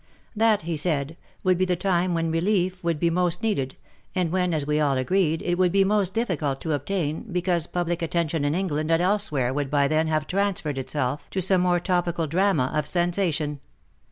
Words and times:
That, 0.35 0.63
he 0.63 0.77
said, 0.77 1.15
would 1.43 1.59
be 1.59 1.65
the 1.65 1.75
time 1.75 2.15
when 2.15 2.31
relief 2.31 2.83
would 2.83 2.99
be 2.99 3.11
most 3.11 3.43
needed 3.43 3.75
and 4.15 4.31
when, 4.31 4.51
as 4.51 4.65
we 4.65 4.79
all 4.79 4.97
agreed, 4.97 5.43
it 5.43 5.59
would 5.59 5.71
be 5.71 5.83
most 5.83 6.15
difficult 6.15 6.59
to 6.61 6.73
obtain, 6.73 7.31
because 7.31 7.67
public 7.67 8.01
attention 8.01 8.43
in 8.43 8.55
England 8.55 8.89
and 8.89 8.99
elsewhere 8.99 9.53
would 9.53 9.69
by 9.69 9.87
then 9.87 10.07
have 10.07 10.25
transferred 10.25 10.79
itself 10.79 11.29
to 11.29 11.39
some 11.39 11.61
more 11.61 11.79
topical 11.79 12.25
drama 12.25 12.71
of 12.73 12.87
sensation. 12.87 13.59